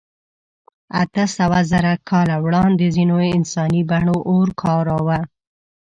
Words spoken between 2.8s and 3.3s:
ځینو